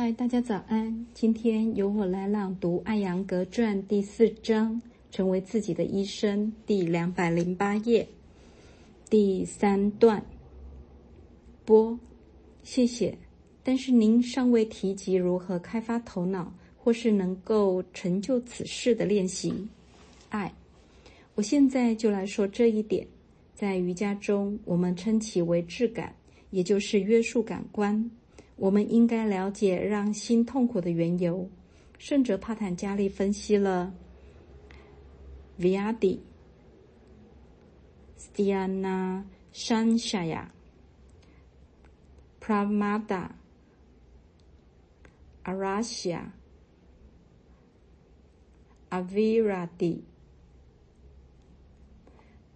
[0.00, 1.06] 嗨，大家早安！
[1.12, 8.06] 今天由我来朗读《艾扬格传》第四章，成为自己的医生，第两百零八页，
[9.10, 10.24] 第三段。
[11.64, 11.98] 波，
[12.62, 13.18] 谢谢。
[13.64, 19.52] 但是您尚未提及如何开发头脑，或是能够成就此事的练习。
[20.28, 20.54] 爱，
[21.34, 23.04] 我现在就来说这一点。
[23.52, 26.14] 在瑜伽中，我们称其为质感，
[26.50, 28.08] 也就是约束感官。
[28.58, 31.48] 我们应该了解让心痛苦的缘由。
[31.96, 33.92] 圣哲帕坦加利分析了
[35.58, 36.18] Viadi、
[38.18, 40.46] Stiana、Shanshaya、
[42.40, 43.30] Pramada、
[45.44, 46.30] Arasya、
[48.90, 50.02] Aviradi、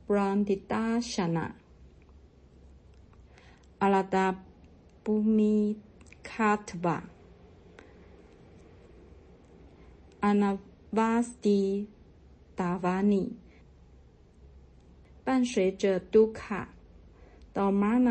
[0.08, 1.52] Brandidashana、
[3.80, 4.36] Alada
[5.04, 5.91] Bumi。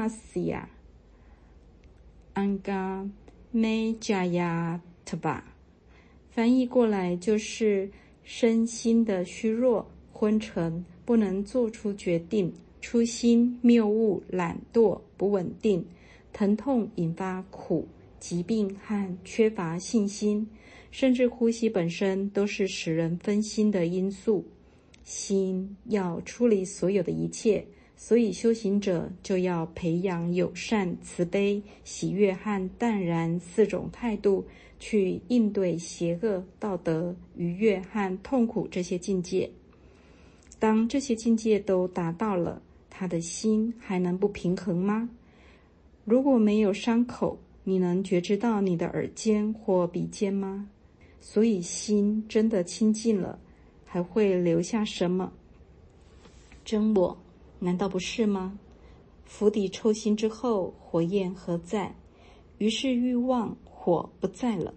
[0.07, 0.69] 西亚、
[2.33, 3.09] 安嘎
[3.49, 5.43] 梅加亚特巴，
[6.29, 7.89] 翻译过来就是
[8.23, 15.83] 身心的虚弱、昏沉，不能做出决定，初心谬误、懒惰、不稳定，
[16.31, 17.87] 疼痛引发苦。
[18.21, 20.47] 疾病和缺乏信心，
[20.91, 24.45] 甚至呼吸本身都是使人分心的因素。
[25.03, 27.65] 心要处理所有的一切，
[27.97, 34.45] 所以修行者就要培养友善、慈悲、喜悦和淡然四种态度，
[34.79, 39.49] 去应对邪恶、道德、愉悦和痛苦这些境界。
[40.59, 42.61] 当这些境界都达到了，
[42.91, 45.09] 他的心还能不平衡吗？
[46.05, 50.69] 如果没有伤口，你能觉知到你的耳尖或鼻尖吗？
[51.19, 53.39] 所以心真的清净了，
[53.85, 55.31] 还会留下什么？
[56.65, 57.17] 真我？
[57.59, 58.57] 难道不是吗？
[59.25, 61.95] 釜底抽薪之后，火焰何在？
[62.57, 64.73] 于是欲望火不在了，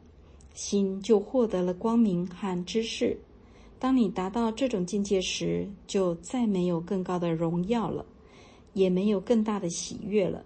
[0.52, 3.18] 心就获得了光明和知识。
[3.78, 8.04] 当你达到这种境界时，就再没有更高的荣耀了，
[8.74, 10.44] 也没有更大的喜悦了。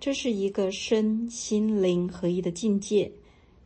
[0.00, 3.10] 这是一个身心灵合一的境界，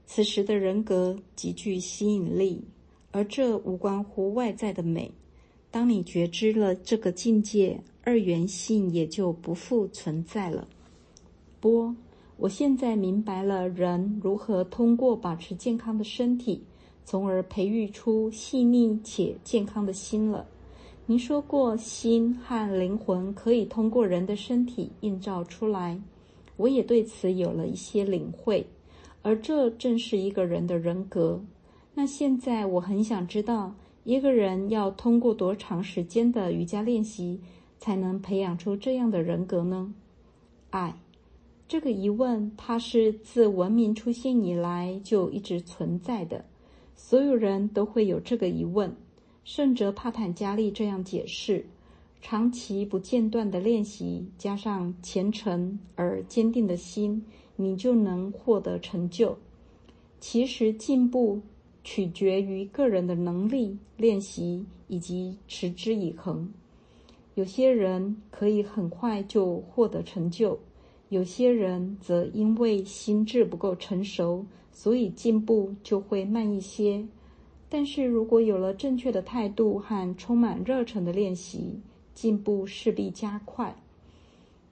[0.06, 2.64] 此时的人格极具吸引力，
[3.10, 5.12] 而这无关乎外在的美。
[5.70, 10.66] 当你觉知了这个境界，二元性也就不复存在了。
[11.60, 11.94] 波，
[12.38, 16.62] 我现在明白了人如何通过保持健康的身体，
[17.04, 20.46] 从而培育出细腻且健康的心了。
[21.04, 26.00] 您说过，心和灵魂可以通过人的身体映照出来。
[26.56, 28.66] 我也对此有了一些领会，
[29.22, 31.42] 而这正是一个人的人格。
[31.94, 33.74] 那现在我很想知道，
[34.04, 37.40] 一个人要通过多长时间的瑜伽练习，
[37.78, 39.92] 才能培养出这样的人格呢？
[40.70, 40.94] 爱，
[41.68, 46.44] 这个疑问，它是自文明出现以来就一直存在的。
[46.94, 48.94] 所有人都会有这个疑问。
[49.44, 51.66] 圣哲帕坦加利这样解释。
[52.22, 57.22] 长期不间断的练习，加上虔诚而坚定的心，
[57.56, 59.36] 你就能获得成就。
[60.20, 61.40] 其实进步
[61.82, 66.48] 取决于个人的能力、练习以及持之以恒。
[67.34, 70.56] 有些人可以很快就获得成就，
[71.08, 77.04] 有些人则因为心智不够成熟，所以进步就会慢一些。
[77.68, 81.80] 但是如果有了正确的态度和充满热忱的练习，
[82.22, 83.74] 进步势必加快。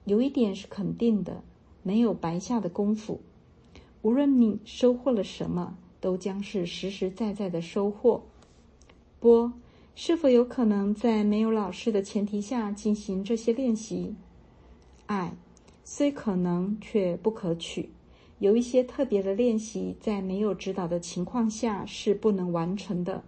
[0.05, 1.43] 有一点是肯定的，
[1.83, 3.19] 没有白下的功夫。
[4.03, 8.23] 无论你收获了什么，都将是实实在在的收获。
[9.19, 9.51] 波，
[9.95, 14.15] 是否有可能在没有老师的前提下进行这些练习？
[15.07, 15.33] 爱，
[15.83, 17.89] 虽可能，却不可取。
[18.39, 23.21] 有一些特别的练习，在没有指导的情况下是不能完成的。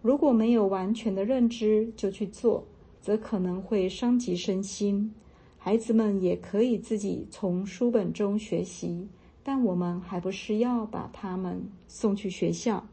[0.00, 2.64] 如果没有完全的认知，就去做。
[3.02, 5.12] 则可能会伤及身心。
[5.58, 9.06] 孩子们也可以自己从书本中学习，
[9.42, 12.86] 但我们还不是要把他们送去学校？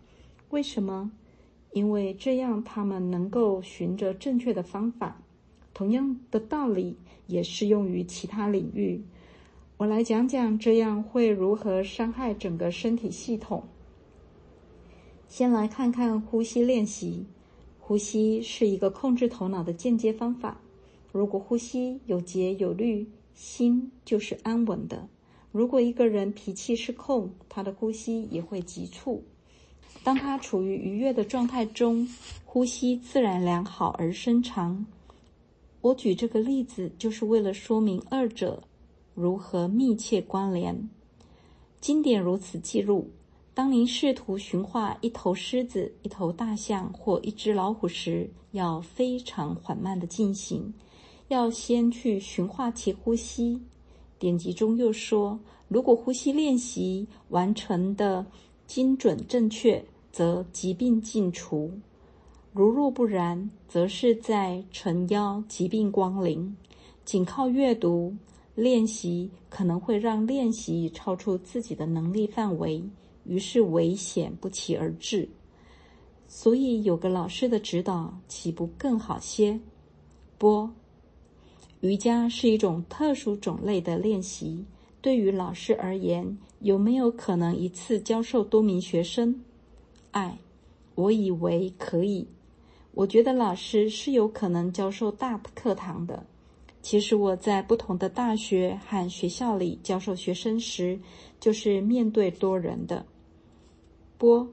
[0.49, 1.11] 为什么？
[1.71, 5.21] 因为这样他们能够循着正确的方法。
[5.73, 6.97] 同样的道理
[7.27, 9.01] 也适用于其他领域。
[9.77, 13.63] 我来讲讲这样会如何伤害整个身体系统。
[15.27, 17.25] 先来看看呼吸练习。
[17.89, 20.61] 呼吸是一个控制头脑的间接方法。
[21.11, 25.07] 如果呼吸有节有律，心就是安稳的；
[25.51, 29.23] 如果一个人脾气失控，他的呼吸也会急促。
[30.03, 32.07] 当他处于愉悦的状态中，
[32.45, 34.85] 呼吸自然良好而深长。
[35.81, 38.61] 我举这个例子，就是为了说明二者
[39.15, 40.87] 如何密切关联。
[41.81, 43.09] 经典如此记录：
[43.59, 50.73] 当您试图驯化一头狮子、一头大象或一只老虎时，要非常缓慢的进行，
[51.27, 53.59] 要先去驯化其呼吸。
[54.17, 58.25] 典籍中又说，如果呼吸练习完成的
[58.65, 61.69] 精准正确，则疾病尽除；
[62.53, 66.55] 如若不然，则是在承邀疾病光临。
[67.03, 68.15] 仅靠阅读
[68.55, 72.81] 练习，可能会让练习超出自己的能力范围，
[73.29, 75.29] 于是危险不期而至。
[76.27, 79.59] 所以，有个老师的指导，岂不更好些？
[80.39, 80.69] 波。
[81.81, 84.65] 瑜伽是一种特殊种类的练习。
[85.01, 89.39] 对于老师而言，有没有可能一次教授多名学生？
[90.11, 90.37] 爱，
[90.95, 92.27] 我以为可以。
[92.93, 96.25] 我觉得老师是有可能教授大课堂的。
[96.81, 100.99] 其实我在不同的大学和学校里教授学生时，
[101.39, 103.05] 就是面对多人的。
[104.19, 104.49] 波，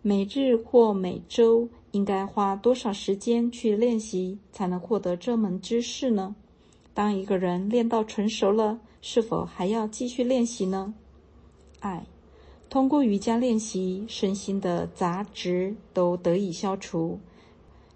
[0.00, 6.34] 每日或每周应该花多少时间去练习，才能获得这门知识呢？
[6.94, 10.94] 当一个人练到纯熟了，是否还要继续练习呢？
[11.80, 12.06] 爱，
[12.70, 17.20] 通过瑜伽练习，身心的杂质都得以消除，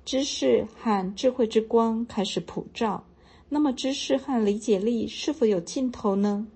[0.05, 3.03] 知识和智慧之光开始普照。
[3.49, 6.47] 那么，知识和理解力是否有尽头呢？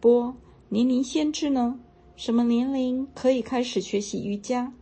[0.00, 0.34] 波，
[0.70, 1.78] 年龄限制呢？
[2.16, 4.72] 什么年龄可以开始学习瑜伽？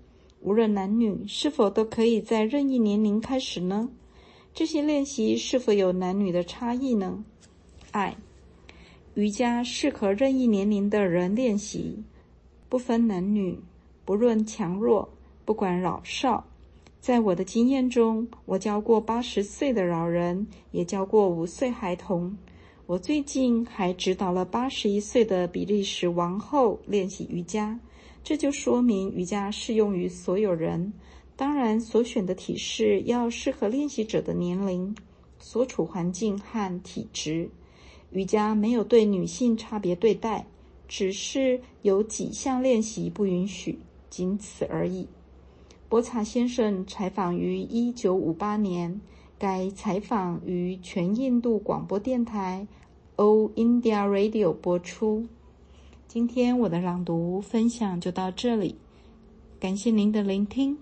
[0.40, 3.88] 无论男女，是否都可以在任意年龄开始呢？
[4.54, 7.24] 这些练习是否有男女的差异呢？
[7.90, 8.16] 爱
[9.14, 12.04] 瑜伽适合任意年龄的人练习，
[12.68, 13.58] 不分男女，
[14.04, 15.08] 不论强弱，
[15.44, 16.46] 不管老少。
[17.00, 22.36] 在我的经验中，我教过八十岁的老人，也教过五岁孩童。
[22.86, 27.80] 我最近还指导了八十一岁的比利时王后练习瑜伽，
[28.22, 30.92] 这就说明瑜伽适用于所有人。
[31.34, 34.94] 当然，所选的体式要适合练习者的年龄、
[35.38, 37.48] 所处环境和体质。
[38.10, 40.46] 瑜伽没有对女性差别对待，
[40.86, 43.78] 只是有几项练习不允许，
[44.10, 45.08] 仅此而已。
[45.88, 49.00] 波查先生采访于一九五八年，
[49.38, 52.66] 该采访于全印度广播电台
[53.16, 55.26] o India Radio 播出。
[56.06, 58.76] 今天我的朗读分享就到这里，
[59.58, 60.78] 感谢您的聆听。